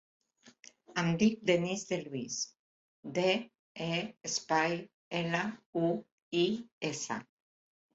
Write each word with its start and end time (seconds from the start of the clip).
Em 1.01 1.09
dic 1.23 1.43
Denís 1.49 1.83
De 1.91 1.99
Luis: 2.07 2.39
de, 3.19 3.29
e, 3.91 4.03
espai, 4.33 4.77
ela, 5.23 5.47
u, 5.87 5.89
i, 6.47 6.47
essa. 6.95 7.25